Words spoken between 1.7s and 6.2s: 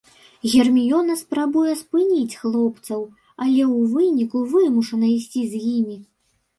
спыніць хлопцаў, але ў выніку вымушана ісці з імі.